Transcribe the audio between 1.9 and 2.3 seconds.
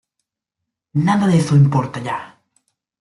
ya.